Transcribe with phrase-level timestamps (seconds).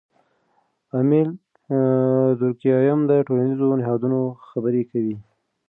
[0.99, 1.29] امیل
[2.39, 5.15] دورکهایم د ټولنیزو نهادونو خبره کوي.